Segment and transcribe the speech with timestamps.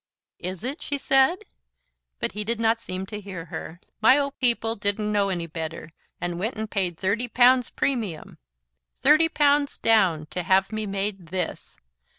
[0.39, 1.45] "Is it?" she said;
[2.17, 3.79] but he did not seem to hear her.
[4.01, 8.39] "My o' people didn't know any better, and went and paid thirty pounds premium
[9.03, 11.77] thirty pounds down to have me made THIS.